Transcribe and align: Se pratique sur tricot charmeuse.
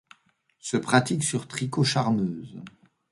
Se 0.59 0.77
pratique 0.77 1.23
sur 1.23 1.47
tricot 1.47 1.83
charmeuse. 1.83 2.59